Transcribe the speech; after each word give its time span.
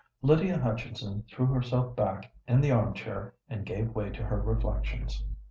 Lydia 0.23 0.57
Hutchinson 0.57 1.23
threw 1.29 1.45
herself 1.45 1.95
back 1.95 2.31
in 2.47 2.59
the 2.59 2.71
arm 2.71 2.95
chair, 2.95 3.35
and 3.51 3.63
gave 3.67 3.93
way 3.93 4.09
to 4.09 4.23
her 4.23 4.41
reflections. 4.41 5.23